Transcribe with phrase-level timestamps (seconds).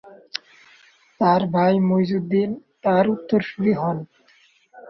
[1.21, 2.49] তার ভাই মুইজউদ্দিন
[2.83, 3.97] তার উত্তরসুরি হন।